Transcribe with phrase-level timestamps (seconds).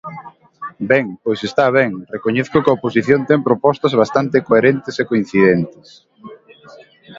[0.91, 5.87] Ben, pois está ben, recoñezo que a oposición ten propostas bastante coherentes e coincidentes.